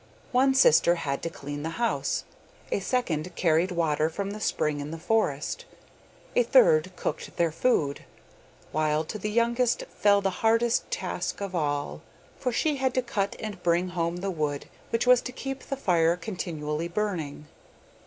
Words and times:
One 0.31 0.55
sister 0.55 0.95
had 0.95 1.21
to 1.21 1.29
clean 1.29 1.61
the 1.61 1.77
house, 1.77 2.23
a 2.71 2.79
second 2.79 3.35
carried 3.35 3.69
water 3.71 4.09
from 4.09 4.31
the 4.31 4.39
spring 4.39 4.79
in 4.79 4.89
the 4.89 4.97
forest, 4.97 5.65
a 6.35 6.41
third 6.41 6.91
cooked 6.95 7.37
their 7.37 7.51
food, 7.51 8.03
while 8.71 9.03
to 9.03 9.19
the 9.19 9.29
youngest 9.29 9.83
fell 9.95 10.19
the 10.19 10.31
hardest 10.41 10.89
task 10.89 11.39
of 11.39 11.53
all, 11.53 12.01
for 12.39 12.51
she 12.51 12.77
had 12.77 12.95
to 12.95 13.03
cut 13.03 13.35
and 13.39 13.61
bring 13.61 13.89
home 13.89 14.15
the 14.15 14.31
wood 14.31 14.67
which 14.89 15.05
was 15.05 15.21
to 15.21 15.31
keep 15.31 15.59
the 15.61 15.77
fire 15.77 16.17
continually 16.17 16.87
burning. 16.87 17.45